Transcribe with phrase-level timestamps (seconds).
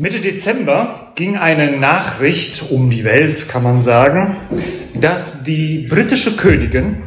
[0.00, 4.34] Mitte Dezember ging eine Nachricht um die Welt, kann man sagen,
[4.94, 7.02] dass die britische Königin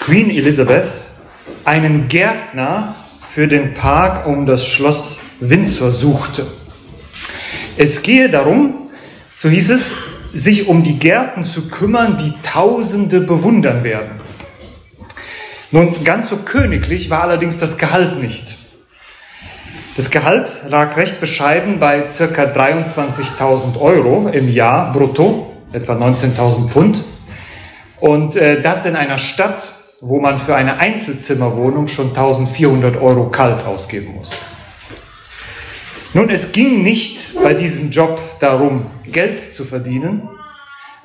[0.00, 0.88] Queen Elizabeth
[1.64, 2.96] einen Gärtner
[3.30, 6.44] für den Park um das Schloss Windsor suchte.
[7.76, 8.90] Es gehe darum,
[9.36, 9.92] so hieß es,
[10.34, 14.20] sich um die Gärten zu kümmern, die Tausende bewundern werden.
[15.70, 18.56] Nun, ganz so königlich war allerdings das Gehalt nicht.
[19.94, 22.44] Das Gehalt lag recht bescheiden bei ca.
[22.44, 27.04] 23.000 Euro im Jahr brutto, etwa 19.000 Pfund.
[28.00, 29.68] Und äh, das in einer Stadt,
[30.00, 34.38] wo man für eine Einzelzimmerwohnung schon 1.400 Euro kalt ausgeben muss.
[36.14, 40.26] Nun, es ging nicht bei diesem Job darum, Geld zu verdienen,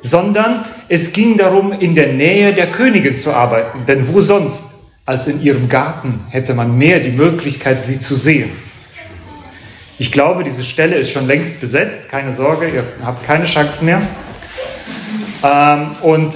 [0.02, 3.86] sondern es ging darum, in der Nähe der Königin zu arbeiten.
[3.86, 8.50] Denn wo sonst als in ihrem Garten hätte man mehr die Möglichkeit, sie zu sehen.
[10.00, 12.10] Ich glaube, diese Stelle ist schon längst besetzt.
[12.10, 14.02] Keine Sorge, ihr habt keine Chance mehr.
[15.44, 16.36] Ähm, und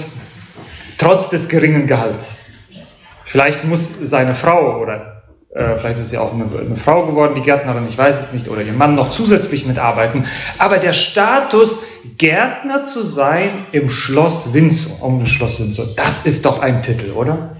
[0.98, 2.38] trotz des geringen Gehalts.
[3.24, 5.22] Vielleicht muss seine Frau oder
[5.54, 8.48] äh, vielleicht ist sie auch eine, eine, Frau geworden, die Gärtnerin, ich weiß es nicht,
[8.48, 10.26] oder ihr Mann noch zusätzlich mitarbeiten.
[10.58, 11.78] Aber der Status,
[12.18, 17.12] Gärtner zu sein im Schloss Windsor, um das Schloss Windsor, das ist doch ein Titel,
[17.12, 17.56] oder?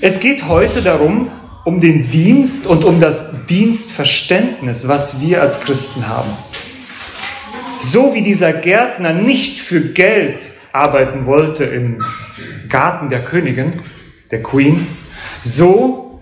[0.00, 1.30] Es geht heute darum,
[1.64, 6.30] um den Dienst und um das Dienstverständnis, was wir als Christen haben.
[7.78, 12.02] So wie dieser Gärtner nicht für Geld arbeiten wollte im
[12.68, 13.74] Garten der Königin,
[14.30, 14.86] der Queen,
[15.42, 16.20] so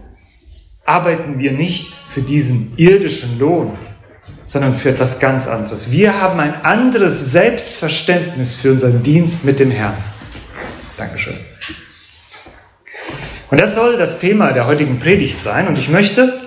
[0.84, 3.72] arbeiten wir nicht für diesen irdischen Lohn,
[4.44, 5.92] sondern für etwas ganz anderes.
[5.92, 9.96] Wir haben ein anderes Selbstverständnis für unseren Dienst mit dem Herrn.
[10.96, 11.49] Dankeschön.
[13.50, 15.66] Und das soll das Thema der heutigen Predigt sein.
[15.66, 16.40] Und ich möchte,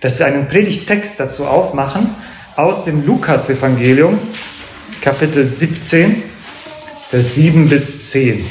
[0.00, 2.14] dass wir einen Predigttext dazu aufmachen
[2.56, 4.18] aus dem Lukas-Evangelium,
[5.00, 6.20] Kapitel 17,
[7.10, 8.44] Vers 7 bis 10.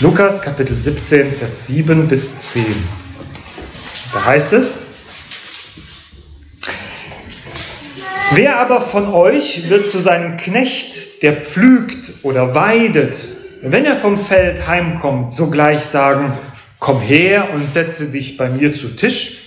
[0.00, 2.64] Lukas Kapitel 17, Vers 7 bis 10.
[4.12, 4.86] Da heißt es,
[8.32, 13.16] Wer aber von euch wird zu seinem Knecht, der pflügt oder weidet,
[13.66, 16.34] wenn er vom Feld heimkommt, sogleich sagen,
[16.78, 19.38] komm her und setze dich bei mir zu Tisch?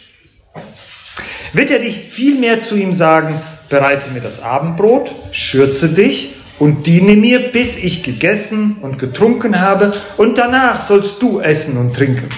[1.54, 3.40] Wird er nicht vielmehr zu ihm sagen,
[3.70, 9.94] bereite mir das Abendbrot, schürze dich und diene mir, bis ich gegessen und getrunken habe,
[10.18, 12.30] und danach sollst du essen und trinken.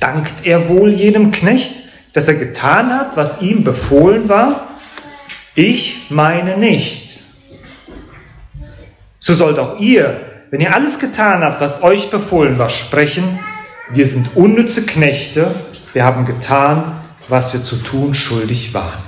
[0.00, 1.74] Dankt er wohl jedem Knecht,
[2.14, 4.68] dass er getan hat, was ihm befohlen war?
[5.54, 7.20] Ich meine nicht.
[9.18, 13.38] So sollt auch ihr, wenn ihr alles getan habt, was euch befohlen war, sprechen,
[13.88, 15.54] wir sind unnütze Knechte,
[15.94, 19.02] wir haben getan, was wir zu tun schuldig waren.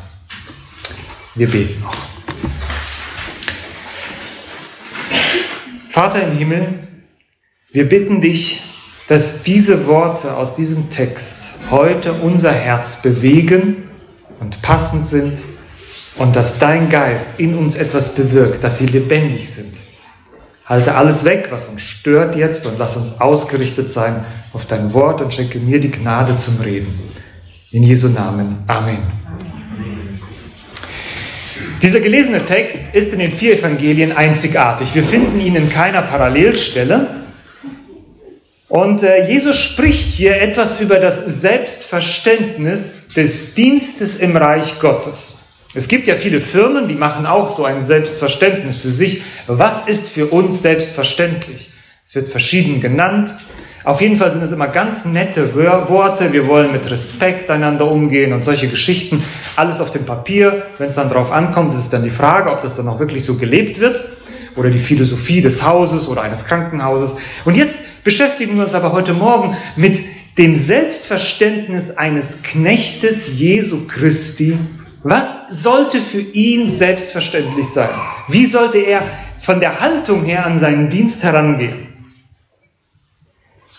[1.34, 1.94] Wir beten noch.
[5.91, 6.78] Vater im Himmel,
[7.72, 8.62] wir bitten dich,
[9.09, 13.91] dass diese Worte aus diesem Text heute unser Herz bewegen
[14.41, 15.43] und passend sind
[16.16, 19.83] und dass dein Geist in uns etwas bewirkt, dass sie lebendig sind
[20.66, 25.20] Halte alles weg, was uns stört jetzt und lass uns ausgerichtet sein auf dein Wort
[25.20, 26.98] und schenke mir die Gnade zum Reden.
[27.70, 28.62] In Jesu Namen.
[28.66, 29.02] Amen.
[31.82, 34.94] Dieser gelesene Text ist in den vier Evangelien einzigartig.
[34.94, 37.08] Wir finden ihn in keiner Parallelstelle.
[38.69, 45.44] Und äh, Jesus spricht hier etwas über das Selbstverständnis des Dienstes im Reich Gottes.
[45.76, 49.22] Es gibt ja viele Firmen, die machen auch so ein Selbstverständnis für sich.
[49.48, 51.70] Was ist für uns selbstverständlich?
[52.04, 53.34] Es wird verschieden genannt.
[53.82, 56.32] Auf jeden Fall sind es immer ganz nette Worte.
[56.32, 59.24] Wir wollen mit Respekt einander umgehen und solche Geschichten.
[59.56, 60.62] Alles auf dem Papier.
[60.78, 63.24] Wenn es dann drauf ankommt, ist es dann die Frage, ob das dann auch wirklich
[63.24, 64.02] so gelebt wird.
[64.54, 67.16] Oder die Philosophie des Hauses oder eines Krankenhauses.
[67.44, 69.99] Und jetzt beschäftigen wir uns aber heute Morgen mit
[70.38, 74.56] dem Selbstverständnis eines Knechtes Jesu Christi
[75.04, 77.90] was sollte für ihn selbstverständlich sein?
[78.26, 79.02] Wie sollte er
[79.38, 81.88] von der Haltung her an seinen Dienst herangehen?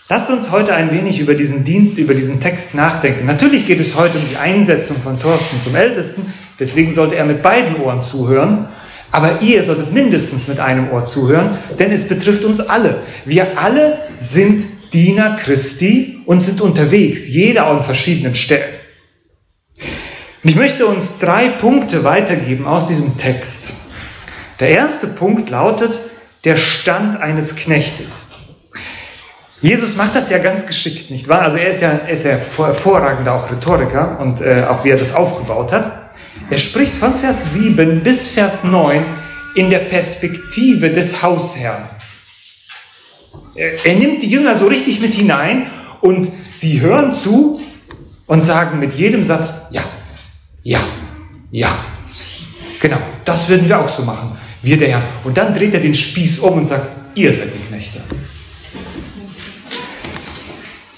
[0.08, 3.26] Lasst uns heute ein wenig über diesen, Dienst, über diesen Text nachdenken.
[3.26, 7.42] Natürlich geht es heute um die Einsetzung von Thorsten zum Ältesten, deswegen sollte er mit
[7.42, 8.68] beiden Ohren zuhören.
[9.10, 12.98] Aber ihr solltet mindestens mit einem Ohr zuhören, denn es betrifft uns alle.
[13.24, 18.85] Wir alle sind Diener Christi und sind unterwegs, jeder an verschiedenen Stellen.
[20.46, 23.72] Und ich möchte uns drei Punkte weitergeben aus diesem Text.
[24.60, 25.98] Der erste Punkt lautet
[26.44, 28.28] der Stand eines Knechtes.
[29.60, 31.42] Jesus macht das ja ganz geschickt, nicht wahr?
[31.42, 34.96] Also er ist ja, er ist ja hervorragender auch Rhetoriker und äh, auch wie er
[34.96, 35.90] das aufgebaut hat.
[36.48, 39.04] Er spricht von Vers 7 bis Vers 9
[39.56, 41.88] in der Perspektive des Hausherrn.
[43.56, 45.66] Er, er nimmt die Jünger so richtig mit hinein
[46.02, 47.60] und sie hören zu
[48.28, 49.82] und sagen mit jedem Satz, ja,
[50.66, 50.80] ja,
[51.52, 51.68] ja.
[52.80, 55.02] Genau, das würden wir auch so machen, wir der Herr.
[55.22, 58.00] Und dann dreht er den Spieß um und sagt, ihr seid die Knechte.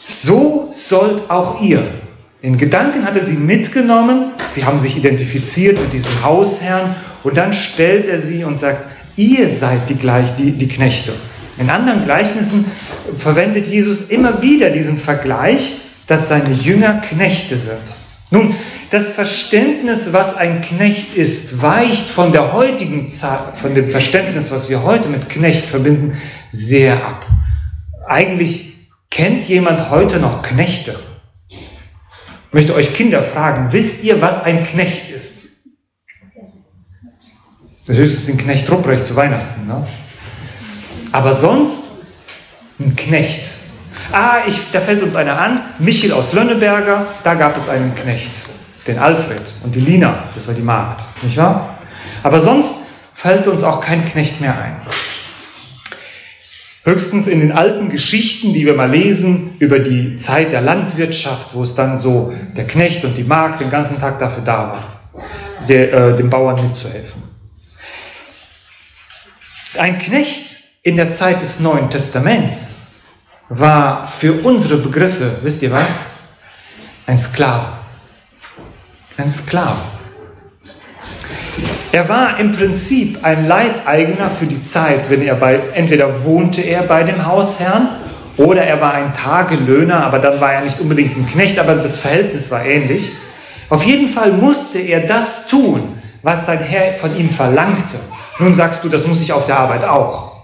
[0.07, 1.83] So sollt auch ihr.
[2.41, 7.53] In Gedanken hat er sie mitgenommen, sie haben sich identifiziert mit diesem Hausherrn und dann
[7.53, 11.13] stellt er sie und sagt, ihr seid die, gleich, die, die Knechte.
[11.59, 12.65] In anderen Gleichnissen
[13.19, 15.73] verwendet Jesus immer wieder diesen Vergleich,
[16.07, 17.98] dass seine Jünger Knechte sind.
[18.31, 18.55] Nun,
[18.91, 24.69] das Verständnis, was ein Knecht ist, weicht von der heutigen Zeit, von dem Verständnis, was
[24.69, 26.19] wir heute mit Knecht verbinden,
[26.51, 27.27] sehr ab.
[28.07, 30.99] Eigentlich kennt jemand heute noch Knechte?
[31.49, 35.39] Ich möchte euch Kinder fragen, wisst ihr, was ein Knecht ist?
[37.87, 39.67] Das ist höchstens ein Knecht Rupprecht zu Weihnachten.
[39.67, 39.87] Ne?
[41.13, 42.03] Aber sonst
[42.79, 43.43] ein Knecht.
[44.11, 48.33] Ah, ich, da fällt uns einer an, Michel aus Lönneberger, da gab es einen Knecht,
[48.87, 51.77] den Alfred und die Lina, das war die Magd, nicht wahr?
[52.23, 52.75] Aber sonst
[53.13, 54.77] fällt uns auch kein Knecht mehr ein.
[56.85, 61.63] Höchstens in den alten Geschichten, die wir mal lesen, über die Zeit der Landwirtschaft, wo
[61.63, 65.01] es dann so der Knecht und die Magd den ganzen Tag dafür da war,
[65.69, 67.23] der, äh, dem Bauern mitzuhelfen.
[69.77, 70.51] Ein Knecht
[70.83, 72.88] in der Zeit des Neuen Testaments
[73.49, 76.07] war für unsere Begriffe, wisst ihr was?
[77.07, 77.67] Ein Sklave.
[79.17, 79.79] Ein Sklave.
[81.91, 86.83] Er war im Prinzip ein Leibeigener für die Zeit, wenn er bei, entweder wohnte er
[86.83, 87.89] bei dem Hausherrn
[88.37, 91.99] oder er war ein Tagelöhner, aber dann war er nicht unbedingt ein Knecht, aber das
[91.99, 93.13] Verhältnis war ähnlich.
[93.71, 95.83] Auf jeden Fall musste er das tun,
[96.23, 97.99] was sein Herr von ihm verlangte.
[98.39, 100.37] Nun sagst du, das muss ich auf der Arbeit auch.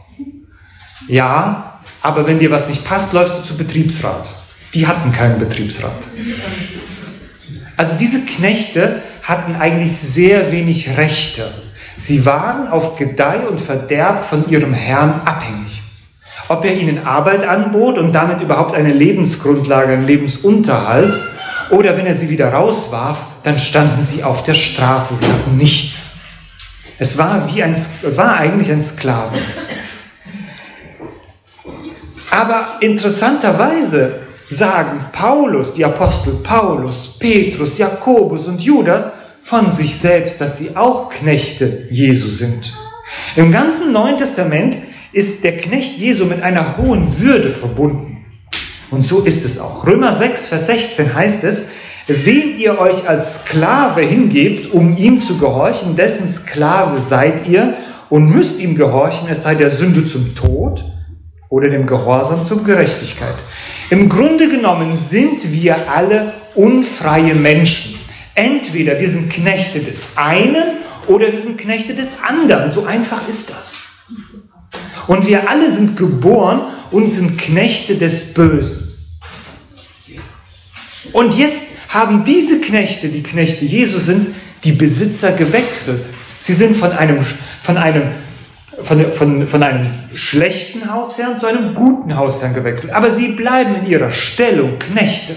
[1.06, 1.74] Ja,
[2.05, 4.31] aber wenn dir was nicht passt, läufst du zu Betriebsrat.
[4.75, 6.06] Die hatten keinen Betriebsrat.
[7.79, 11.51] Also diese Knechte hatten eigentlich sehr wenig Rechte.
[11.97, 15.81] Sie waren auf Gedeih und Verderb von ihrem Herrn abhängig.
[16.49, 21.19] Ob er ihnen Arbeit anbot und damit überhaupt eine Lebensgrundlage, einen Lebensunterhalt,
[21.71, 26.21] oder wenn er sie wieder rauswarf, dann standen sie auf der Straße, sie hatten nichts.
[26.99, 27.75] Es war, wie ein,
[28.15, 29.39] war eigentlich ein Sklave.
[32.34, 34.12] Aber interessanterweise
[34.50, 41.10] sagen Paulus, die Apostel Paulus, Petrus, Jakobus und Judas von sich selbst, dass sie auch
[41.10, 42.75] Knechte Jesu sind.
[43.36, 44.76] Im ganzen Neuen Testament
[45.12, 48.25] ist der Knecht Jesu mit einer hohen Würde verbunden.
[48.90, 49.86] Und so ist es auch.
[49.86, 51.69] Römer 6, Vers 16 heißt es,
[52.08, 57.75] wem ihr euch als Sklave hingebt, um ihm zu gehorchen, dessen Sklave seid ihr
[58.10, 60.84] und müsst ihm gehorchen, es sei der Sünde zum Tod
[61.55, 63.37] oder dem Gehorsam zur Gerechtigkeit.
[63.89, 67.95] Im Grunde genommen sind wir alle unfreie Menschen.
[68.35, 72.69] Entweder wir sind Knechte des einen oder wir sind Knechte des anderen.
[72.69, 73.83] So einfach ist das.
[75.06, 78.93] Und wir alle sind geboren und sind Knechte des Bösen.
[81.13, 84.27] Und jetzt haben diese Knechte, die Knechte Jesu sind,
[84.65, 86.05] die Besitzer gewechselt.
[86.41, 87.25] Sie sind von einem,
[87.61, 88.03] von einem
[88.82, 92.93] von, von, von einem schlechten Hausherrn zu einem guten Hausherrn gewechselt.
[92.93, 95.36] Aber sie bleiben in ihrer Stellung Knechte.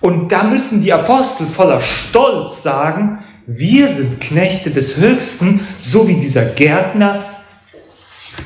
[0.00, 6.14] Und da müssen die Apostel voller Stolz sagen, wir sind Knechte des Höchsten, so wie
[6.14, 7.42] dieser Gärtner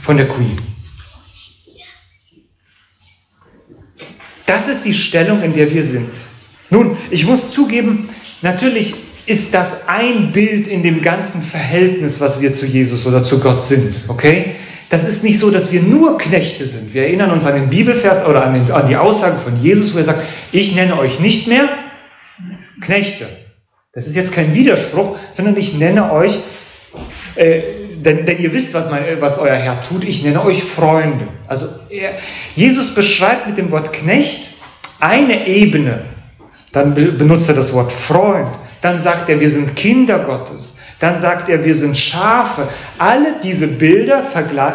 [0.03, 0.57] von der Queen.
[4.45, 6.11] Das ist die Stellung, in der wir sind.
[6.71, 8.09] Nun, ich muss zugeben,
[8.43, 8.95] natürlich
[9.27, 13.65] ist das ein Bild in dem ganzen Verhältnis, was wir zu Jesus oder zu Gott
[13.65, 14.03] sind.
[14.09, 14.55] Okay?
[14.89, 16.95] Das ist nicht so, dass wir nur Knechte sind.
[16.95, 19.99] Wir erinnern uns an den Bibelvers oder an, den, an die Aussage von Jesus, wo
[19.99, 21.69] er sagt, ich nenne euch nicht mehr
[22.81, 23.27] Knechte.
[23.93, 26.39] Das ist jetzt kein Widerspruch, sondern ich nenne euch,
[27.35, 27.63] äh,
[27.97, 31.27] denn, denn, ihr wisst, was, mein, was euer Herr tut, ich nenne euch Freunde.
[31.49, 32.13] Also er,
[32.55, 34.51] Jesus beschreibt mit dem Wort Knecht
[35.01, 36.03] eine Ebene.
[36.71, 38.55] Dann benutzt er das Wort Freund.
[38.87, 40.77] Dann sagt er, wir sind Kinder Gottes.
[41.01, 42.69] Dann sagt er, wir sind Schafe.
[42.99, 44.23] Alle diese Bilder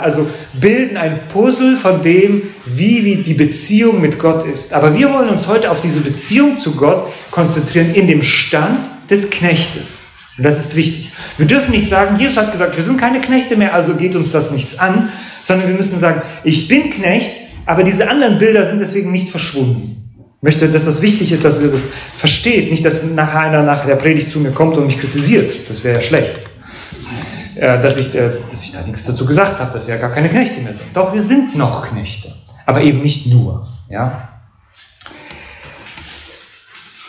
[0.02, 4.74] also bilden ein Puzzle von dem, wie, wie die Beziehung mit Gott ist.
[4.74, 9.30] Aber wir wollen uns heute auf diese Beziehung zu Gott konzentrieren in dem Stand des
[9.30, 10.08] Knechtes.
[10.38, 11.14] Und das ist wichtig.
[11.38, 14.34] Wir dürfen nicht sagen, Jesus hat gesagt, wir sind keine Knechte mehr, also geht uns
[14.34, 15.08] das nichts an,
[15.42, 17.32] sondern wir müssen sagen, ich bin Knecht,
[17.66, 20.01] aber diese anderen Bilder sind deswegen nicht verschwunden.
[20.42, 21.84] Ich möchte, dass das wichtig ist, dass ihr das
[22.18, 25.70] versteht, nicht, dass nachher einer nach der Predigt zu mir kommt und mich kritisiert.
[25.70, 26.40] Das wäre ja schlecht.
[27.54, 30.10] Äh, dass ich, äh, dass ich da nichts dazu gesagt habe, dass wir ja gar
[30.10, 30.88] keine Knechte mehr sind.
[30.96, 32.30] Doch wir sind noch Knechte,
[32.66, 33.68] aber eben nicht nur.
[33.88, 34.30] Ja?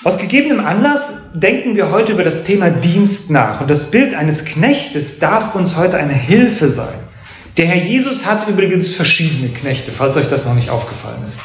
[0.04, 3.62] Aus gegebenem Anlass denken wir heute über das Thema Dienst nach.
[3.62, 6.98] Und das Bild eines Knechtes darf uns heute eine Hilfe sein.
[7.56, 11.40] Der Herr Jesus hat übrigens verschiedene Knechte, falls euch das noch nicht aufgefallen ist.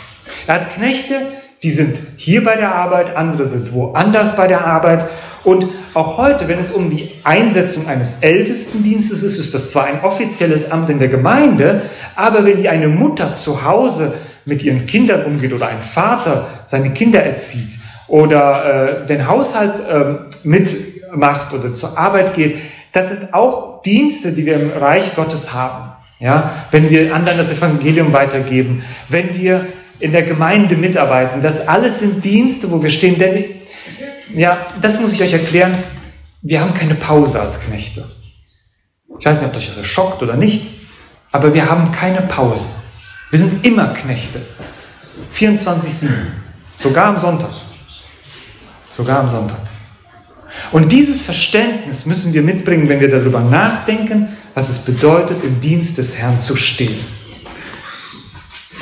[0.47, 1.21] Er hat Knechte,
[1.63, 5.05] die sind hier bei der Arbeit, andere sind woanders bei der Arbeit.
[5.43, 10.01] Und auch heute, wenn es um die Einsetzung eines Ältestendienstes ist, ist das zwar ein
[10.03, 11.83] offizielles Amt in der Gemeinde,
[12.15, 14.13] aber wenn die eine Mutter zu Hause
[14.45, 20.47] mit ihren Kindern umgeht oder ein Vater seine Kinder erzieht, oder äh, den Haushalt äh,
[20.47, 22.57] mitmacht oder zur Arbeit geht,
[22.91, 25.91] das sind auch Dienste, die wir im Reich Gottes haben.
[26.19, 29.67] Ja, wenn wir anderen das Evangelium weitergeben, wenn wir
[29.99, 33.17] in der Gemeinde mitarbeiten, das alles sind Dienste, wo wir stehen.
[33.17, 33.45] Denn,
[34.35, 35.75] ja, das muss ich euch erklären.
[36.41, 38.05] Wir haben keine Pause als Knechte.
[39.19, 40.65] Ich weiß nicht, ob euch das schockt oder nicht,
[41.31, 42.67] aber wir haben keine Pause.
[43.31, 44.41] Wir sind immer Knechte.
[45.35, 46.07] 24-7.
[46.77, 47.49] Sogar am Sonntag
[48.97, 49.59] sogar am Sonntag.
[50.71, 55.99] Und dieses Verständnis müssen wir mitbringen, wenn wir darüber nachdenken, was es bedeutet, im Dienst
[55.99, 56.97] des Herrn zu stehen.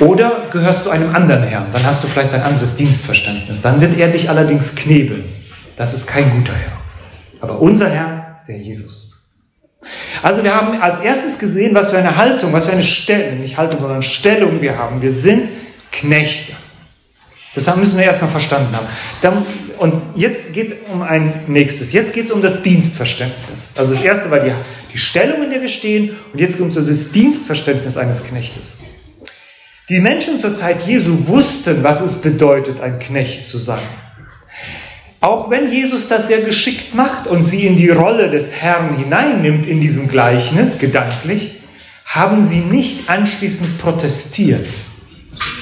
[0.00, 3.62] Oder gehörst du einem anderen Herrn, dann hast du vielleicht ein anderes Dienstverständnis.
[3.62, 5.24] Dann wird er dich allerdings knebeln.
[5.76, 6.72] Das ist kein guter Herr.
[7.40, 9.28] Aber unser Herr ist der Jesus.
[10.22, 13.56] Also wir haben als erstes gesehen, was für eine Haltung, was für eine Stellung, nicht
[13.56, 15.00] Haltung, sondern Stellung wir haben.
[15.00, 15.48] Wir sind
[15.92, 16.52] Knechte.
[17.54, 19.46] Das müssen wir erst mal verstanden haben.
[19.78, 21.92] Und jetzt geht es um ein nächstes.
[21.92, 23.74] Jetzt geht es um das Dienstverständnis.
[23.76, 24.52] Also das erste war die,
[24.92, 26.16] die Stellung, in der wir stehen.
[26.32, 28.78] Und jetzt kommt um das Dienstverständnis eines Knechtes.
[29.88, 33.86] Die Menschen zur Zeit Jesu wussten, was es bedeutet, ein Knecht zu sein.
[35.20, 39.66] Auch wenn Jesus das sehr geschickt macht und sie in die Rolle des Herrn hineinnimmt
[39.66, 41.60] in diesem Gleichnis, gedanklich,
[42.04, 44.66] haben sie nicht anschließend protestiert.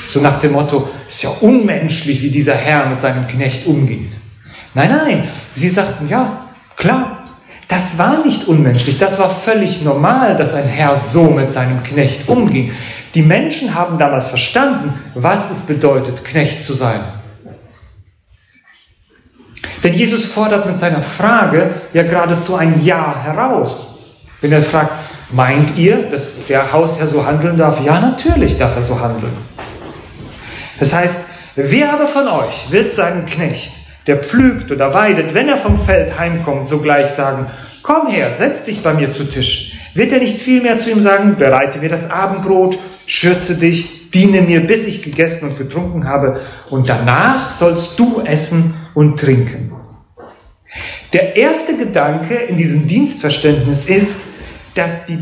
[0.08, 4.12] So nach dem Motto, ist ja unmenschlich, wie dieser Herr mit seinem Knecht umgeht.
[4.72, 7.28] Nein, nein, sie sagten, ja, klar,
[7.68, 12.28] das war nicht unmenschlich, das war völlig normal, dass ein Herr so mit seinem Knecht
[12.28, 12.72] umging.
[13.14, 17.00] Die Menschen haben damals verstanden, was es bedeutet, Knecht zu sein.
[19.84, 24.16] Denn Jesus fordert mit seiner Frage ja geradezu ein Ja heraus.
[24.40, 24.92] Wenn er fragt,
[25.30, 27.84] meint ihr, dass der Hausherr so handeln darf?
[27.84, 29.32] Ja, natürlich darf er so handeln.
[30.80, 33.72] Das heißt, wer aber von euch wird seinen Knecht,
[34.06, 37.46] der pflügt oder weidet, wenn er vom Feld heimkommt, sogleich sagen,
[37.82, 39.78] komm her, setz dich bei mir zu Tisch.
[39.94, 44.60] Wird er nicht vielmehr zu ihm sagen, bereite mir das Abendbrot, schürze dich, diene mir,
[44.60, 49.72] bis ich gegessen und getrunken habe, und danach sollst du essen und trinken.
[51.12, 54.26] Der erste Gedanke in diesem Dienstverständnis ist,
[54.74, 55.18] das die,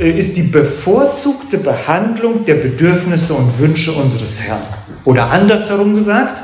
[0.00, 4.62] äh, ist die bevorzugte Behandlung der Bedürfnisse und Wünsche unseres Herrn.
[5.04, 6.42] Oder andersherum gesagt,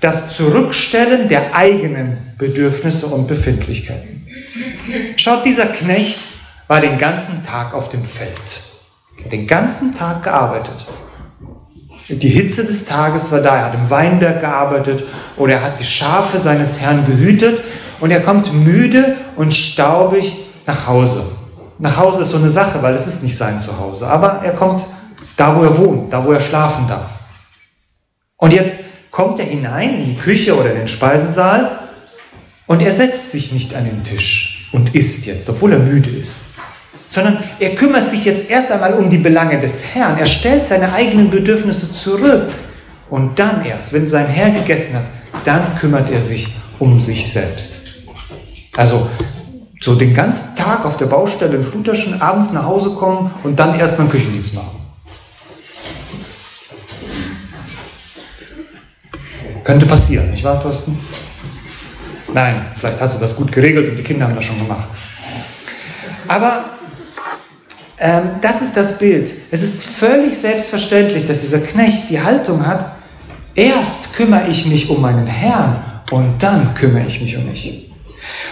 [0.00, 4.26] das Zurückstellen der eigenen Bedürfnisse und Befindlichkeiten.
[5.16, 6.18] Schaut, dieser Knecht
[6.66, 8.65] war den ganzen Tag auf dem Feld.
[9.18, 10.86] Er hat den ganzen Tag gearbeitet.
[12.08, 13.56] Die Hitze des Tages war da.
[13.56, 15.04] Er hat im Weinberg gearbeitet
[15.36, 17.62] oder er hat die Schafe seines Herrn gehütet
[18.00, 20.32] und er kommt müde und staubig
[20.66, 21.26] nach Hause.
[21.78, 24.06] Nach Hause ist so eine Sache, weil es ist nicht sein Zuhause.
[24.06, 24.84] Aber er kommt
[25.36, 27.12] da, wo er wohnt, da, wo er schlafen darf.
[28.36, 31.70] Und jetzt kommt er hinein in die Küche oder in den Speisesaal
[32.66, 36.45] und er setzt sich nicht an den Tisch und isst jetzt, obwohl er müde ist.
[37.08, 40.18] Sondern er kümmert sich jetzt erst einmal um die Belange des Herrn.
[40.18, 42.50] Er stellt seine eigenen Bedürfnisse zurück.
[43.08, 45.04] Und dann erst, wenn sein Herr gegessen hat,
[45.44, 46.48] dann kümmert er sich
[46.78, 47.82] um sich selbst.
[48.76, 49.08] Also
[49.80, 53.78] so den ganzen Tag auf der Baustelle in Fluterschen, abends nach Hause kommen und dann
[53.78, 54.80] erstmal Küchendienst machen.
[59.62, 60.98] Könnte passieren, nicht wahr, Thorsten?
[62.32, 64.88] Nein, vielleicht hast du das gut geregelt und die Kinder haben das schon gemacht.
[66.28, 66.75] Aber
[67.98, 69.30] ähm, das ist das Bild.
[69.50, 72.96] Es ist völlig selbstverständlich, dass dieser Knecht die Haltung hat,
[73.54, 77.90] erst kümmere ich mich um meinen Herrn und dann kümmere ich mich um mich.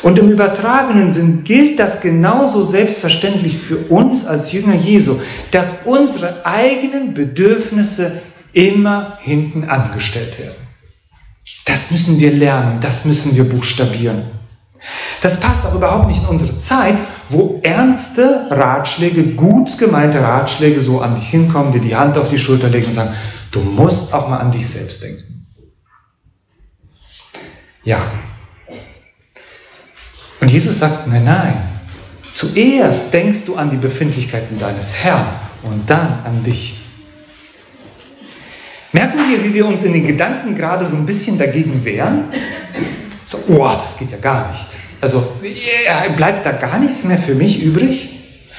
[0.03, 5.21] Und im übertragenen Sinn gilt das genauso selbstverständlich für uns als Jünger Jesu,
[5.51, 8.21] dass unsere eigenen Bedürfnisse
[8.53, 10.55] immer hinten angestellt werden.
[11.65, 14.23] Das müssen wir lernen, das müssen wir buchstabieren.
[15.21, 16.97] Das passt auch überhaupt nicht in unsere Zeit,
[17.29, 22.39] wo ernste Ratschläge, gut gemeinte Ratschläge so an dich hinkommen, dir die Hand auf die
[22.39, 23.15] Schulter legen und sagen,
[23.51, 25.47] du musst auch mal an dich selbst denken.
[27.85, 28.03] Ja.
[30.41, 31.63] Und Jesus sagt, nein, nein,
[32.33, 35.27] zuerst denkst du an die Befindlichkeiten deines Herrn
[35.63, 36.81] und dann an dich.
[38.93, 42.25] Merken wir, wie wir uns in den Gedanken gerade so ein bisschen dagegen wehren?
[43.47, 44.67] So, oh, das geht ja gar nicht.
[45.01, 45.27] Also
[46.17, 48.11] bleibt da gar nichts mehr für mich übrig?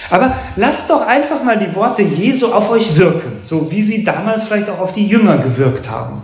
[0.10, 4.44] Aber lasst doch einfach mal die Worte Jesu auf euch wirken, so wie sie damals
[4.44, 6.22] vielleicht auch auf die Jünger gewirkt haben.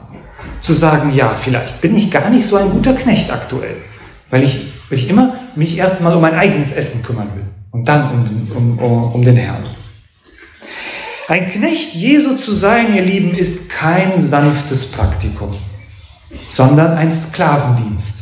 [0.60, 3.78] Zu sagen, ja, vielleicht bin ich gar nicht so ein guter Knecht aktuell,
[4.30, 7.88] weil ich, weil ich immer mich erst mal um mein eigenes Essen kümmern will und
[7.88, 9.64] dann um den, um, um, um den Herrn.
[11.28, 15.52] Ein Knecht Jesu zu sein, ihr Lieben, ist kein sanftes Praktikum,
[16.50, 18.21] sondern ein Sklavendienst.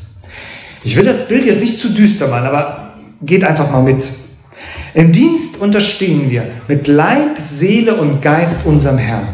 [0.83, 4.07] Ich will das Bild jetzt nicht zu düster machen, aber geht einfach mal mit.
[4.93, 9.27] Im Dienst unterstehen wir mit Leib, Seele und Geist unserem Herrn.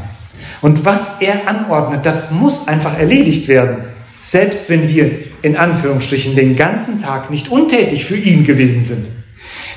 [0.62, 3.86] Und was er anordnet, das muss einfach erledigt werden,
[4.22, 5.12] selbst wenn wir
[5.44, 9.06] in Anführungsstrichen den ganzen Tag nicht untätig für ihn gewesen sind.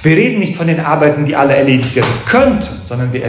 [0.02, 3.22] Wir reden nicht von den Arbeiten, die alle erledigt werden könnten, sondern wir,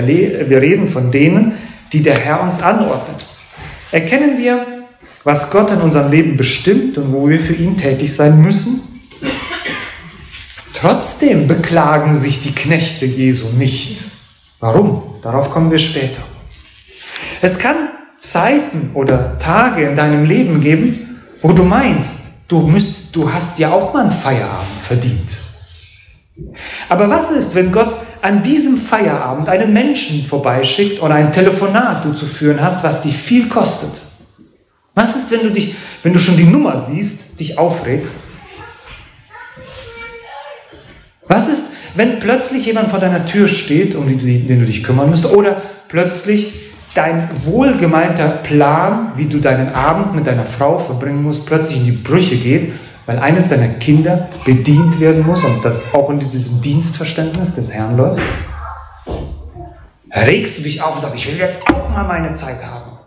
[0.49, 1.53] wir reden von denen,
[1.91, 3.25] die der Herr uns anordnet.
[3.91, 4.65] Erkennen wir,
[5.23, 8.81] was Gott in unserem Leben bestimmt und wo wir für ihn tätig sein müssen?
[10.73, 13.99] Trotzdem beklagen sich die Knechte Jesu nicht.
[14.59, 15.03] Warum?
[15.21, 16.21] Darauf kommen wir später.
[17.41, 23.31] Es kann Zeiten oder Tage in deinem Leben geben, wo du meinst, du, müsst, du
[23.31, 25.37] hast ja auch mal einen Feierabend verdient.
[26.87, 32.13] Aber was ist, wenn Gott an diesem Feierabend einen Menschen vorbeischickt oder ein Telefonat du
[32.13, 34.08] zu führen hast, was dich viel kostet?
[34.95, 38.25] Was ist, wenn du dich, wenn du schon die Nummer siehst, dich aufregst?
[41.27, 45.25] Was ist, wenn plötzlich jemand vor deiner Tür steht, um den du dich kümmern musst,
[45.25, 46.53] oder plötzlich
[46.95, 51.91] dein wohlgemeinter Plan, wie du deinen Abend mit deiner Frau verbringen musst, plötzlich in die
[51.91, 52.73] Brüche geht
[53.09, 57.97] weil eines deiner Kinder bedient werden muss und das auch in diesem Dienstverständnis des Herrn
[57.97, 58.21] läuft?
[60.11, 62.99] Regst du dich auf und sagst, ich will jetzt auch mal meine Zeit haben.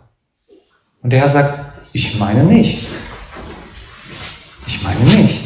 [1.01, 1.57] Und der Herr sagt,
[1.93, 2.87] ich meine nicht.
[4.67, 5.43] Ich meine nicht.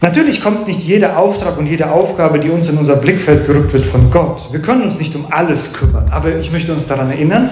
[0.00, 3.84] Natürlich kommt nicht jeder Auftrag und jede Aufgabe, die uns in unser Blickfeld gerückt wird,
[3.84, 4.52] von Gott.
[4.52, 7.50] Wir können uns nicht um alles kümmern, aber ich möchte uns daran erinnern,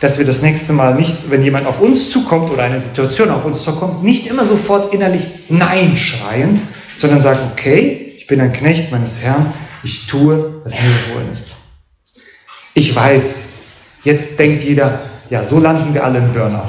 [0.00, 3.44] dass wir das nächste Mal nicht, wenn jemand auf uns zukommt oder eine Situation auf
[3.44, 6.60] uns zukommt, nicht immer sofort innerlich Nein schreien,
[6.96, 11.48] sondern sagen, okay, ich bin ein Knecht meines Herrn, ich tue, was mir befohlen ist.
[12.74, 13.42] Ich weiß,
[14.04, 16.68] jetzt denkt jeder, ja, so landen wir alle im Burnout.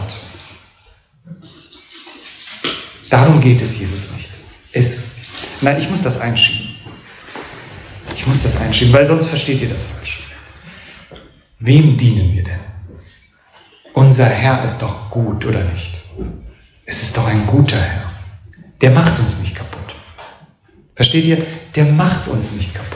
[3.09, 4.29] Darum geht es Jesus nicht.
[4.71, 5.11] Es,
[5.61, 6.75] nein, ich muss das einschieben.
[8.15, 10.23] Ich muss das einschieben, weil sonst versteht ihr das falsch.
[11.59, 12.59] Wem dienen wir denn?
[13.93, 15.93] Unser Herr ist doch gut, oder nicht?
[16.85, 18.03] Es ist doch ein guter Herr.
[18.81, 19.95] Der macht uns nicht kaputt.
[20.95, 21.45] Versteht ihr?
[21.75, 22.89] Der macht uns nicht kaputt.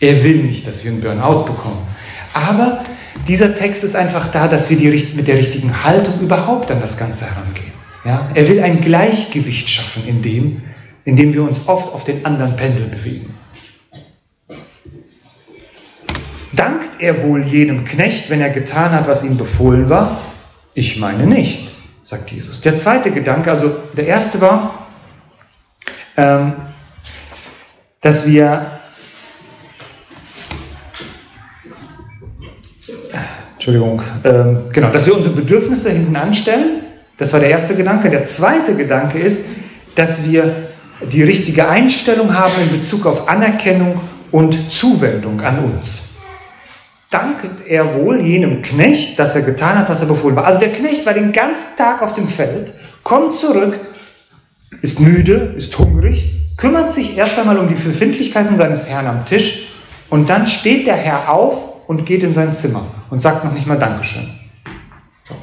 [0.00, 1.86] Er will nicht, dass wir einen Burnout bekommen.
[2.34, 2.84] Aber
[3.28, 6.96] dieser Text ist einfach da, dass wir die, mit der richtigen Haltung überhaupt an das
[6.96, 7.72] Ganze herangehen.
[8.04, 8.30] Ja?
[8.34, 10.62] Er will ein Gleichgewicht schaffen in dem,
[11.04, 13.34] in dem wir uns oft auf den anderen Pendel bewegen.
[16.52, 20.20] Dankt er wohl jenem Knecht, wenn er getan hat, was ihm befohlen war?
[20.74, 22.60] Ich meine nicht, sagt Jesus.
[22.60, 24.86] Der zweite Gedanke, also der erste war,
[26.16, 26.54] ähm,
[28.00, 28.80] dass wir
[33.64, 36.82] Entschuldigung, ähm, genau, dass wir unsere Bedürfnisse hinten anstellen.
[37.16, 38.10] Das war der erste Gedanke.
[38.10, 39.46] Der zweite Gedanke ist,
[39.94, 40.52] dass wir
[41.12, 44.00] die richtige Einstellung haben in Bezug auf Anerkennung
[44.32, 46.08] und Zuwendung an uns
[47.10, 50.46] dankt er wohl jenem Knecht, dass er getan hat, was er befohlen war.
[50.46, 52.72] Also der Knecht war den ganzen Tag auf dem Feld,
[53.02, 53.78] kommt zurück,
[54.80, 59.74] ist müde, ist hungrig, kümmert sich erst einmal um die Befindlichkeiten seines Herrn am Tisch
[60.08, 63.66] und dann steht der Herr auf und geht in sein Zimmer und sagt noch nicht
[63.66, 64.26] mal Dankeschön.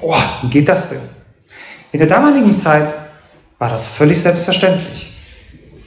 [0.02, 1.00] Oh, wie geht das denn?
[1.92, 2.94] In der damaligen Zeit
[3.60, 5.16] war das völlig selbstverständlich.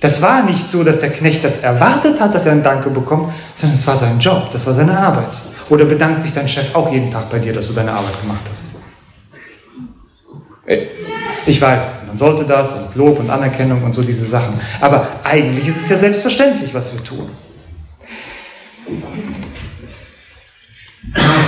[0.00, 3.32] Das war nicht so, dass der Knecht das erwartet hat, dass er ein Danke bekommt,
[3.54, 5.36] sondern es war sein Job, das war seine Arbeit.
[5.68, 8.42] Oder bedankt sich dein Chef auch jeden Tag bei dir, dass du deine Arbeit gemacht
[8.50, 8.76] hast?
[10.66, 10.86] Äh,
[11.46, 14.60] ich weiß, man sollte das und Lob und Anerkennung und so diese Sachen.
[14.80, 17.30] Aber eigentlich ist es ja selbstverständlich, was wir tun.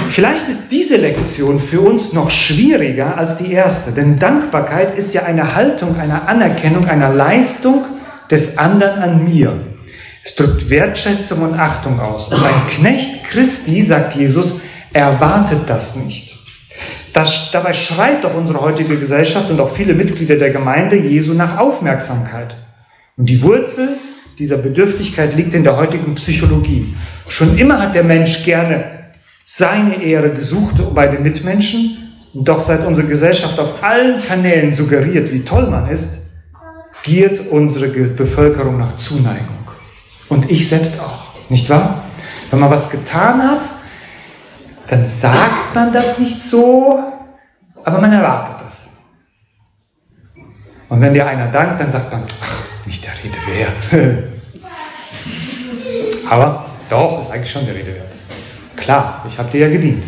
[0.08, 5.22] Vielleicht ist diese Lektion für uns noch schwieriger als die erste, denn Dankbarkeit ist ja
[5.24, 7.84] eine Haltung einer Anerkennung einer Leistung
[8.30, 9.60] des anderen an mir.
[10.24, 12.32] Es drückt Wertschätzung und Achtung aus.
[12.32, 14.60] Und ein Knecht Christi, sagt Jesus,
[14.92, 16.34] erwartet das nicht.
[17.12, 21.58] Das, dabei schreit doch unsere heutige Gesellschaft und auch viele Mitglieder der Gemeinde Jesu nach
[21.58, 22.56] Aufmerksamkeit.
[23.16, 23.90] Und die Wurzel
[24.38, 26.96] dieser Bedürftigkeit liegt in der heutigen Psychologie.
[27.28, 29.03] Schon immer hat der Mensch gerne
[29.44, 31.98] seine Ehre gesucht bei den Mitmenschen.
[32.32, 36.32] Doch seit unsere Gesellschaft auf allen Kanälen suggeriert, wie toll man ist,
[37.04, 39.58] giert unsere Bevölkerung nach Zuneigung.
[40.28, 42.02] Und ich selbst auch, nicht wahr?
[42.50, 43.68] Wenn man was getan hat,
[44.88, 46.98] dann sagt man das nicht so,
[47.84, 49.02] aber man erwartet es.
[50.88, 54.32] Und wenn dir einer dankt, dann sagt man, ach, nicht der Rede wert.
[56.30, 58.13] aber doch, ist eigentlich schon der Rede wert.
[58.76, 60.04] Klar, ich habe dir ja gedient.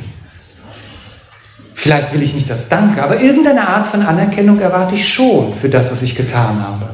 [1.75, 5.69] Vielleicht will ich nicht das Danke, aber irgendeine Art von Anerkennung erwarte ich schon für
[5.69, 6.89] das, was ich getan habe.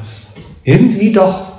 [0.64, 1.52] Irgendwie doch.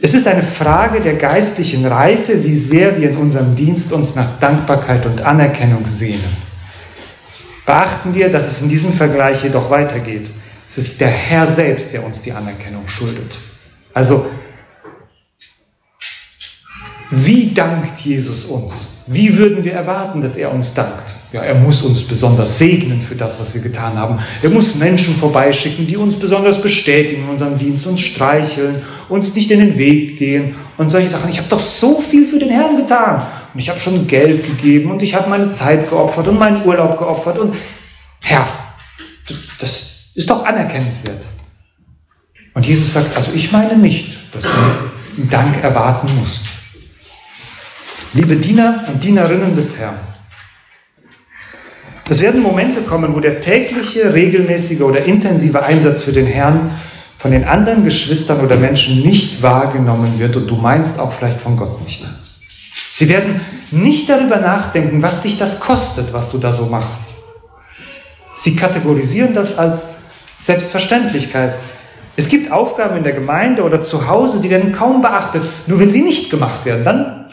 [0.00, 4.38] Es ist eine Frage der geistlichen Reife, wie sehr wir in unserem Dienst uns nach
[4.38, 6.36] Dankbarkeit und Anerkennung sehnen.
[7.66, 10.30] Beachten wir, dass es in diesem Vergleich jedoch weitergeht.
[10.66, 13.36] Es ist der Herr selbst, der uns die Anerkennung schuldet.
[13.92, 14.26] Also,
[17.10, 18.88] wie dankt Jesus uns?
[19.06, 21.14] Wie würden wir erwarten, dass er uns dankt?
[21.32, 24.18] Ja, er muss uns besonders segnen für das, was wir getan haben.
[24.42, 28.76] Er muss Menschen vorbeischicken, die uns besonders bestätigen in unserem Dienst, uns streicheln,
[29.08, 31.30] uns nicht in den Weg gehen und solche Sachen.
[31.30, 33.22] Ich habe doch so viel für den Herrn getan.
[33.52, 36.98] Und ich habe schon Geld gegeben und ich habe meine Zeit geopfert und meinen Urlaub
[36.98, 37.38] geopfert.
[37.38, 37.54] Und
[38.22, 38.46] Herr,
[39.58, 41.26] das ist doch anerkennenswert.
[42.54, 46.57] Und Jesus sagt, also ich meine nicht, dass einen Dank erwarten musst.
[48.14, 49.98] Liebe Diener und Dienerinnen des Herrn,
[52.08, 56.70] es werden Momente kommen, wo der tägliche, regelmäßige oder intensive Einsatz für den Herrn
[57.18, 61.58] von den anderen Geschwistern oder Menschen nicht wahrgenommen wird und du meinst auch vielleicht von
[61.58, 62.02] Gott nicht.
[62.90, 67.02] Sie werden nicht darüber nachdenken, was dich das kostet, was du da so machst.
[68.34, 69.98] Sie kategorisieren das als
[70.38, 71.56] Selbstverständlichkeit.
[72.16, 75.42] Es gibt Aufgaben in der Gemeinde oder zu Hause, die werden kaum beachtet.
[75.66, 77.26] Nur wenn sie nicht gemacht werden, dann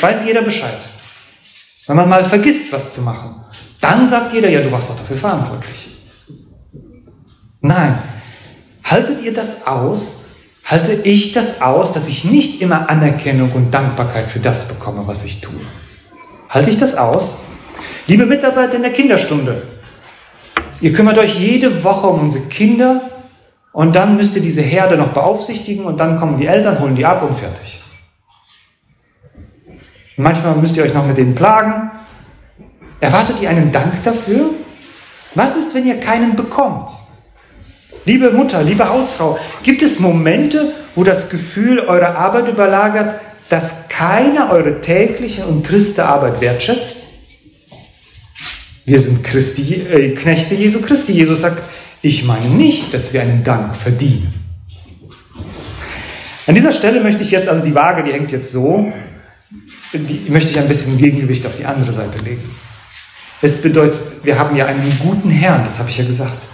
[0.00, 0.78] weiß jeder Bescheid.
[1.86, 3.36] Wenn man mal vergisst, was zu machen.
[3.80, 5.88] Dann sagt jeder, ja, du warst doch dafür verantwortlich.
[7.60, 7.98] Nein,
[8.84, 10.26] haltet ihr das aus?
[10.64, 15.24] Halte ich das aus, dass ich nicht immer Anerkennung und Dankbarkeit für das bekomme, was
[15.24, 15.60] ich tue?
[16.50, 17.38] Halte ich das aus?
[18.06, 19.62] Liebe Mitarbeiter in der Kinderstunde,
[20.80, 23.02] ihr kümmert euch jede Woche um unsere Kinder
[23.72, 27.06] und dann müsst ihr diese Herde noch beaufsichtigen und dann kommen die Eltern, holen die
[27.06, 27.80] ab und fertig.
[30.18, 31.90] Manchmal müsst ihr euch noch mit denen plagen
[33.00, 34.50] Erwartet ihr einen Dank dafür?
[35.34, 36.90] Was ist, wenn ihr keinen bekommt?
[38.04, 44.50] Liebe Mutter, liebe Hausfrau, gibt es Momente, wo das Gefühl eurer Arbeit überlagert, dass keiner
[44.50, 47.04] eure tägliche und triste Arbeit wertschätzt?
[48.84, 51.12] Wir sind Christi, äh, Knechte Jesu Christi.
[51.12, 51.62] Jesus sagt,
[52.00, 54.32] ich meine nicht, dass wir einen Dank verdienen.
[56.46, 58.90] An dieser Stelle möchte ich jetzt, also die Waage, die hängt jetzt so,
[59.92, 62.42] die möchte ich ein bisschen Gegengewicht auf die andere Seite legen.
[63.40, 66.46] Es bedeutet, wir haben ja einen guten Herrn, das habe ich ja gesagt.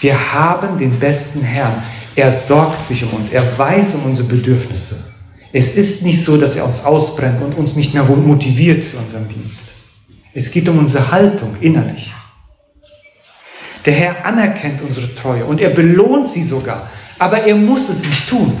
[0.00, 1.82] Wir haben den besten Herrn.
[2.16, 5.10] Er sorgt sich um uns, er weiß um unsere Bedürfnisse.
[5.52, 9.28] Es ist nicht so, dass er uns ausbrennt und uns nicht mehr motiviert für unseren
[9.28, 9.70] Dienst.
[10.32, 12.12] Es geht um unsere Haltung innerlich.
[13.84, 18.28] Der Herr anerkennt unsere Treue und er belohnt sie sogar, aber er muss es nicht
[18.28, 18.56] tun.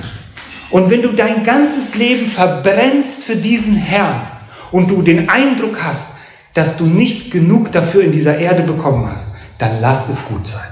[0.70, 4.30] Und wenn du dein ganzes Leben verbrennst für diesen Herrn
[4.70, 6.18] und du den Eindruck hast,
[6.54, 10.68] dass du nicht genug dafür in dieser Erde bekommen hast, dann lass es gut sein.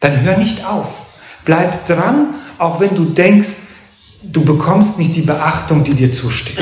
[0.00, 0.94] Dann hör nicht auf.
[1.44, 3.68] Bleib dran, auch wenn du denkst,
[4.22, 6.58] du bekommst nicht die Beachtung, die dir zusteht.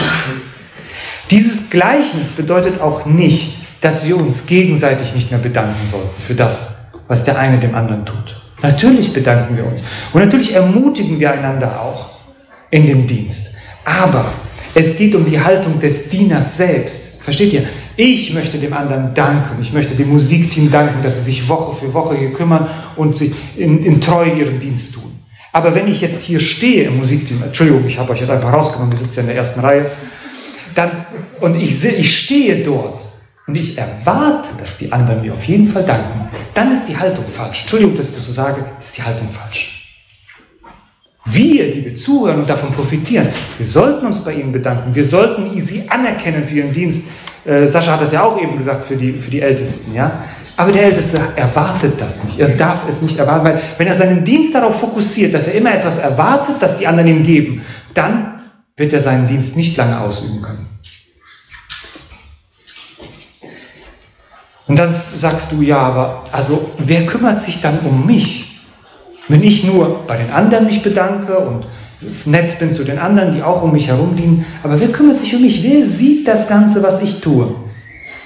[1.31, 6.91] Dieses Gleichnis bedeutet auch nicht, dass wir uns gegenseitig nicht mehr bedanken sollten für das,
[7.09, 8.46] was der eine dem anderen tut.
[8.63, 12.11] Natürlich bedanken wir uns und natürlich ermutigen wir einander auch
[12.71, 13.57] in dem Dienst.
[13.85, 14.33] Aber
[14.75, 17.23] es geht um die Haltung des Dieners selbst.
[17.23, 17.65] Versteht ihr?
[17.97, 19.61] Ich möchte dem anderen danken.
[19.63, 23.35] Ich möchte dem Musikteam danken, dass sie sich Woche für Woche hier kümmern und sie
[23.57, 25.17] in, in Treue ihren Dienst tun.
[25.53, 28.93] Aber wenn ich jetzt hier stehe im Musikteam, Entschuldigung, ich habe euch jetzt einfach rausgenommen,
[28.93, 29.87] wir sitzen ja in der ersten Reihe,
[30.75, 31.07] dann,
[31.41, 33.01] und ich, ich stehe dort
[33.47, 37.25] und ich erwarte, dass die anderen mir auf jeden Fall danken, dann ist die Haltung
[37.27, 37.63] falsch.
[37.63, 39.77] Entschuldigung, dass ich das so sage, ist die Haltung falsch.
[41.27, 44.95] Wir, die wir zuhören und davon profitieren, wir sollten uns bei ihnen bedanken.
[44.95, 47.09] Wir sollten sie anerkennen für ihren Dienst.
[47.45, 49.95] Äh, Sascha hat das ja auch eben gesagt für die, für die Ältesten.
[49.95, 50.25] Ja?
[50.57, 52.39] Aber der Älteste erwartet das nicht.
[52.39, 55.75] Er darf es nicht erwarten, weil wenn er seinen Dienst darauf fokussiert, dass er immer
[55.75, 58.41] etwas erwartet, das die anderen ihm geben, dann
[58.77, 60.67] wird er seinen Dienst nicht lange ausüben können.
[64.67, 68.61] Und dann sagst du, ja, aber also wer kümmert sich dann um mich?
[69.29, 71.67] Wenn ich nur bei den anderen mich bedanke und
[72.27, 75.35] nett bin zu den anderen, die auch um mich herum dienen, aber wer kümmert sich
[75.35, 75.63] um mich?
[75.63, 77.55] Wer sieht das Ganze, was ich tue?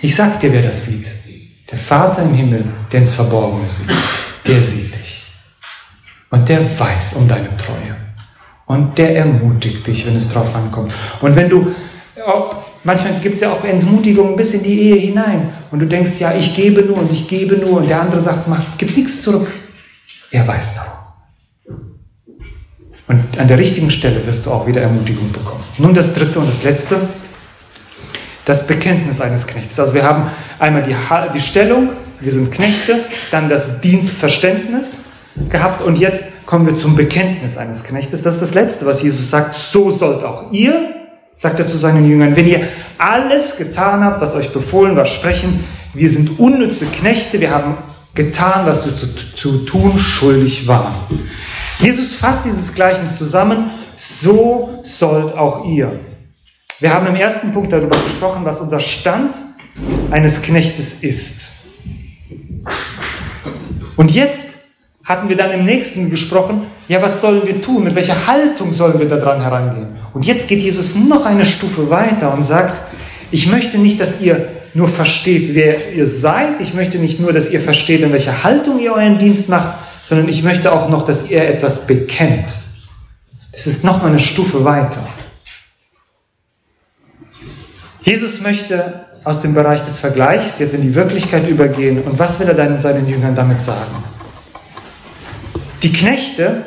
[0.02, 1.10] Ich sag dir, wer das sieht.
[1.70, 3.90] Der Vater im Himmel, der ins Verborgene sieht,
[4.46, 5.22] der sieht dich.
[6.30, 7.96] Und der weiß um deine Treue.
[8.66, 10.92] Und der ermutigt dich, wenn es drauf ankommt.
[11.20, 11.74] Und wenn du,
[12.84, 15.52] manchmal gibt es ja auch Entmutigung bis in die Ehe hinein.
[15.70, 17.78] Und du denkst, ja, ich gebe nur und ich gebe nur.
[17.78, 19.48] Und der andere sagt, mach, gib nichts zurück.
[20.30, 21.00] Er weiß darum.
[23.08, 25.64] Und an der richtigen Stelle wirst du auch wieder Ermutigung bekommen.
[25.78, 26.96] Nun das dritte und das letzte,
[28.44, 29.80] das Bekenntnis eines Knechtes.
[29.80, 30.94] Also wir haben einmal die,
[31.34, 31.90] die Stellung,
[32.20, 33.00] wir sind Knechte,
[33.32, 34.98] dann das Dienstverständnis
[35.48, 38.22] gehabt und jetzt kommen wir zum Bekenntnis eines Knechtes.
[38.22, 39.54] Das ist das Letzte, was Jesus sagt.
[39.54, 40.99] So sollt auch ihr,
[41.40, 45.64] sagt er zu seinen Jüngern, wenn ihr alles getan habt, was euch befohlen war, sprechen,
[45.94, 47.78] wir sind unnütze Knechte, wir haben
[48.14, 50.92] getan, was wir zu, zu tun schuldig waren.
[51.78, 55.98] Jesus fasst dieses Gleichnis zusammen, so sollt auch ihr.
[56.78, 59.34] Wir haben im ersten Punkt darüber gesprochen, was unser Stand
[60.10, 61.52] eines Knechtes ist.
[63.96, 64.59] Und jetzt
[65.10, 67.82] hatten wir dann im nächsten gesprochen, ja, was sollen wir tun?
[67.82, 69.88] Mit welcher Haltung sollen wir daran herangehen?
[70.12, 72.80] Und jetzt geht Jesus noch eine Stufe weiter und sagt,
[73.32, 76.60] ich möchte nicht, dass ihr nur versteht, wer ihr seid.
[76.60, 80.28] Ich möchte nicht nur, dass ihr versteht, in welcher Haltung ihr euren Dienst macht, sondern
[80.28, 82.54] ich möchte auch noch, dass ihr etwas bekennt.
[83.50, 85.04] Das ist noch mal eine Stufe weiter.
[88.02, 92.00] Jesus möchte aus dem Bereich des Vergleichs jetzt in die Wirklichkeit übergehen.
[92.04, 94.09] Und was will er dann seinen Jüngern damit sagen?
[95.82, 96.62] Die Knechte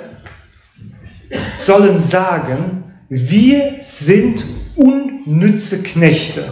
[1.56, 4.44] sollen sagen, wir sind
[4.76, 6.46] unnütze Knechte.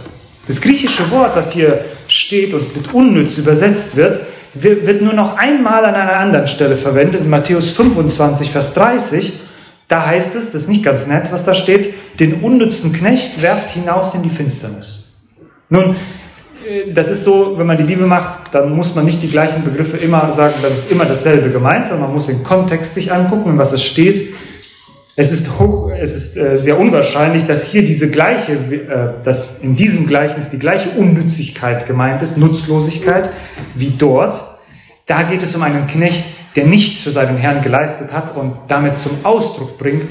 [0.46, 4.20] Das griechische Wort, was hier steht und mit unnütz übersetzt wird,
[4.54, 9.40] wird nur noch einmal an einer anderen Stelle verwendet, in Matthäus 25, Vers 30.
[9.88, 13.70] Da heißt es, das ist nicht ganz nett, was da steht, den unnützen Knecht werft
[13.70, 15.20] hinaus in die Finsternis.
[15.68, 15.96] Nun,
[16.94, 19.96] das ist so, wenn man die Liebe macht, dann muss man nicht die gleichen Begriffe
[19.96, 23.72] immer sagen, dann ist immer dasselbe gemeint, sondern man muss den Kontext sich angucken, was
[23.72, 24.34] es steht.
[25.14, 29.76] Es ist, hoch, es ist äh, sehr unwahrscheinlich, dass hier diese gleiche, äh, dass in
[29.76, 33.28] diesem Gleichnis die gleiche Unnützigkeit gemeint ist, Nutzlosigkeit,
[33.74, 34.40] wie dort.
[35.06, 36.24] Da geht es um einen Knecht,
[36.56, 40.10] der nichts für seinen Herrn geleistet hat und damit zum Ausdruck bringt,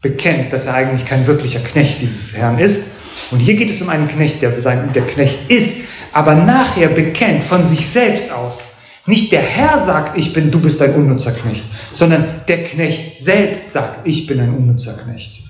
[0.00, 2.95] bekennt, dass er eigentlich kein wirklicher Knecht dieses Herrn ist.
[3.30, 7.64] Und hier geht es um einen Knecht, der, der Knecht ist, aber nachher bekennt von
[7.64, 8.76] sich selbst aus,
[9.06, 13.72] nicht der Herr sagt, ich bin, du bist ein unnützer Knecht, sondern der Knecht selbst
[13.72, 15.40] sagt, ich bin ein unnützer Knecht.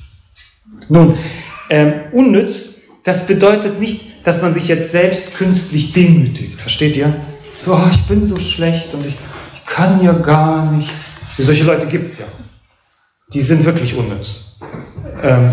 [0.89, 1.17] Nun,
[1.71, 6.61] ähm, unnütz, das bedeutet nicht, dass man sich jetzt selbst künstlich demütigt.
[6.61, 7.15] Versteht ihr?
[7.59, 9.15] So, oh, ich bin so schlecht und ich,
[9.55, 11.21] ich kann ja gar nichts.
[11.39, 12.27] Solche Leute gibt es ja.
[13.33, 14.57] Die sind wirklich unnütz.
[15.23, 15.53] Ähm,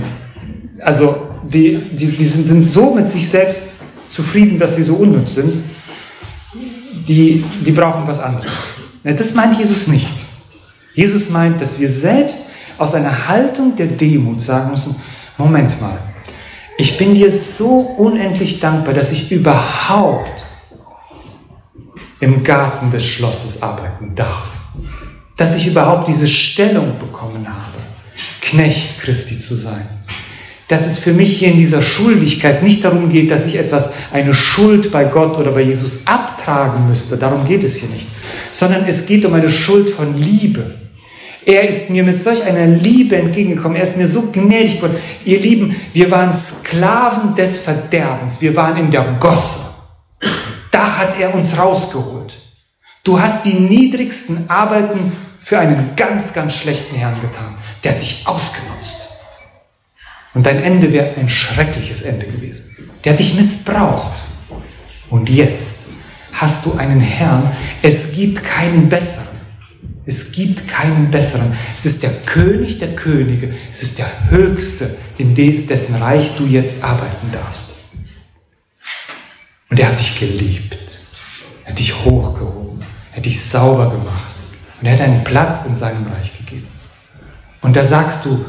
[0.80, 3.63] also, die, die, die sind, sind so mit sich selbst
[4.10, 5.63] zufrieden, dass sie so unnütz sind
[7.08, 8.51] die, die brauchen was anderes.
[9.03, 10.13] Das meint Jesus nicht.
[10.95, 12.39] Jesus meint, dass wir selbst
[12.77, 14.95] aus einer Haltung der Demut sagen müssen,
[15.38, 15.97] Moment mal,
[16.77, 20.45] ich bin dir so unendlich dankbar, dass ich überhaupt
[22.19, 24.47] im Garten des Schlosses arbeiten darf.
[25.36, 27.77] Dass ich überhaupt diese Stellung bekommen habe,
[28.41, 30.02] Knecht Christi zu sein
[30.67, 34.34] dass es für mich hier in dieser Schuldigkeit nicht darum geht, dass ich etwas, eine
[34.34, 37.17] Schuld bei Gott oder bei Jesus abtragen müsste.
[37.17, 38.08] Darum geht es hier nicht.
[38.52, 40.76] Sondern es geht um eine Schuld von Liebe.
[41.45, 43.76] Er ist mir mit solch einer Liebe entgegengekommen.
[43.76, 44.97] Er ist mir so gnädig geworden.
[45.26, 48.41] Ihr Lieben, wir waren Sklaven des Verderbens.
[48.41, 49.60] Wir waren in der Gosse.
[50.71, 52.38] Da hat er uns rausgeholt.
[53.04, 57.54] Du hast die niedrigsten Arbeiten für einen ganz, ganz schlechten Herrn getan.
[57.84, 59.12] Der hat dich ausgenutzt.
[60.34, 62.89] Und dein Ende wäre ein schreckliches Ende gewesen.
[63.04, 64.24] Der hat dich missbraucht.
[65.10, 65.89] Und jetzt
[66.34, 67.52] hast du einen Herrn.
[67.82, 69.38] Es gibt keinen besseren.
[70.06, 71.56] Es gibt keinen besseren.
[71.78, 73.54] Es ist der König der Könige.
[73.72, 77.78] Es ist der Höchste, in dessen Reich du jetzt arbeiten darfst.
[79.69, 80.78] Und er hat dich geliebt.
[81.63, 82.84] Er hat dich hochgehoben.
[83.12, 84.34] Er hat dich sauber gemacht.
[84.82, 86.67] Und er hat einen Platz in seinem Reich gegeben.
[87.62, 88.43] Und da sagst du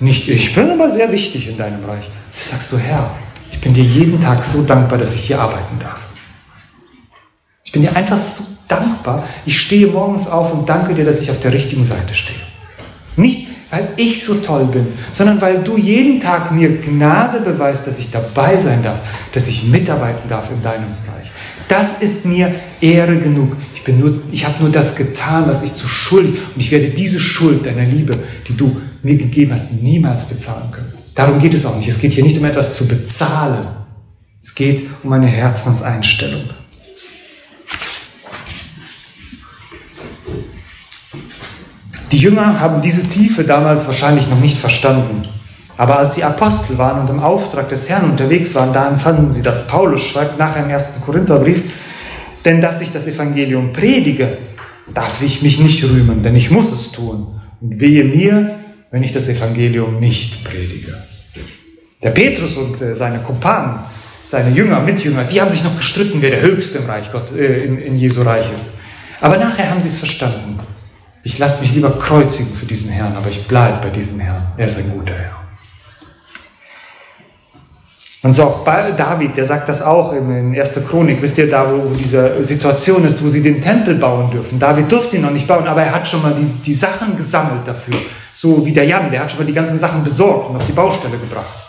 [0.00, 2.08] nicht, ich bin aber sehr wichtig in deinem Reich.
[2.38, 3.10] Da sagst du, Herr,
[3.52, 6.08] ich bin dir jeden Tag so dankbar, dass ich hier arbeiten darf.
[7.64, 9.24] Ich bin dir einfach so dankbar.
[9.44, 12.38] Ich stehe morgens auf und danke dir, dass ich auf der richtigen Seite stehe.
[13.16, 17.98] Nicht, weil ich so toll bin, sondern weil du jeden Tag mir Gnade beweist, dass
[17.98, 18.98] ich dabei sein darf,
[19.32, 21.30] dass ich mitarbeiten darf in deinem Bereich.
[21.70, 23.56] Das ist mir Ehre genug.
[23.72, 23.82] Ich,
[24.32, 27.84] ich habe nur das getan, was ich zu schuldig und ich werde diese Schuld deiner
[27.84, 30.92] Liebe, die du mir gegeben hast, niemals bezahlen können.
[31.14, 31.88] Darum geht es auch nicht.
[31.88, 33.68] Es geht hier nicht um etwas zu bezahlen.
[34.42, 36.42] Es geht um eine Herzenseinstellung.
[42.10, 45.28] Die Jünger haben diese Tiefe damals wahrscheinlich noch nicht verstanden.
[45.80, 49.40] Aber als sie Apostel waren und im Auftrag des Herrn unterwegs waren, da empfanden sie
[49.40, 49.66] das.
[49.66, 51.62] Paulus schreibt nachher im ersten Korintherbrief,
[52.44, 54.36] denn dass ich das Evangelium predige,
[54.92, 57.40] darf ich mich nicht rühmen, denn ich muss es tun.
[57.62, 58.56] Und wehe mir,
[58.90, 60.92] wenn ich das Evangelium nicht predige.
[62.02, 63.78] Der Petrus und äh, seine Kumpanen,
[64.26, 67.64] seine Jünger, Mitjünger, die haben sich noch gestritten, wer der Höchste im Reich Gott, äh,
[67.64, 68.74] in, in Jesu Reich ist.
[69.22, 70.58] Aber nachher haben sie es verstanden.
[71.22, 74.42] Ich lasse mich lieber kreuzigen für diesen Herrn, aber ich bleibe bei diesem Herrn.
[74.58, 75.39] Er ist ein guter Herr.
[78.22, 80.86] Und so auch bei David, der sagt das auch in 1.
[80.88, 84.58] Chronik, wisst ihr, da wo diese Situation ist, wo sie den Tempel bauen dürfen.
[84.58, 87.66] David durfte ihn noch nicht bauen, aber er hat schon mal die, die Sachen gesammelt
[87.66, 87.94] dafür.
[88.34, 90.72] So wie der Jan, der hat schon mal die ganzen Sachen besorgt und auf die
[90.72, 91.66] Baustelle gebracht.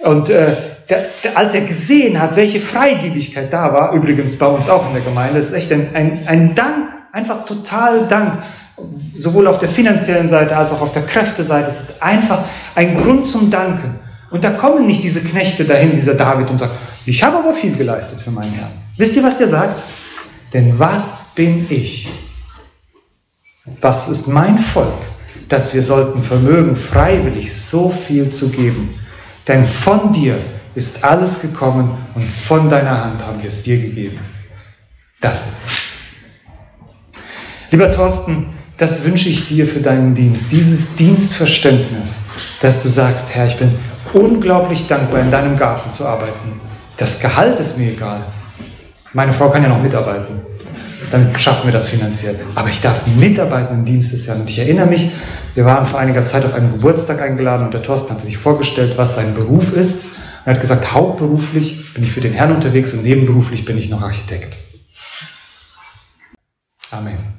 [0.00, 0.56] Und äh,
[0.88, 4.92] der, der, als er gesehen hat, welche Freigebigkeit da war, übrigens bei uns auch in
[4.92, 8.42] der Gemeinde, ist echt ein, ein, ein Dank Einfach total Dank,
[9.16, 11.68] sowohl auf der finanziellen Seite als auch auf der Kräfteseite.
[11.68, 13.98] Es ist einfach ein Grund zum Danken.
[14.30, 16.74] Und da kommen nicht diese Knechte dahin, dieser David, und sagt,
[17.06, 18.70] ich habe aber viel geleistet für meinen Herrn.
[18.96, 19.82] Wisst ihr, was der sagt?
[20.52, 22.08] Denn was bin ich?
[23.80, 24.92] Was ist mein Volk,
[25.48, 28.94] dass wir sollten vermögen, freiwillig so viel zu geben?
[29.46, 30.38] Denn von dir
[30.74, 34.18] ist alles gekommen und von deiner Hand haben wir es dir gegeben.
[35.20, 35.88] Das ist es.
[37.70, 42.16] Lieber Thorsten, das wünsche ich dir für deinen Dienst, dieses Dienstverständnis,
[42.60, 43.74] dass du sagst, Herr, ich bin
[44.14, 46.60] unglaublich dankbar, in deinem Garten zu arbeiten.
[46.96, 48.20] Das Gehalt ist mir egal.
[49.12, 50.40] Meine Frau kann ja noch mitarbeiten.
[51.10, 52.36] Dann schaffen wir das finanziell.
[52.54, 54.40] Aber ich darf mitarbeiten im Dienst des Herrn.
[54.40, 55.10] Und ich erinnere mich,
[55.54, 58.98] wir waren vor einiger Zeit auf einen Geburtstag eingeladen und der Thorsten hatte sich vorgestellt,
[58.98, 60.04] was sein Beruf ist.
[60.04, 63.88] Und er hat gesagt, hauptberuflich bin ich für den Herrn unterwegs und nebenberuflich bin ich
[63.88, 64.58] noch Architekt.
[66.90, 67.37] Amen.